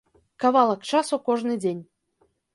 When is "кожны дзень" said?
1.29-1.85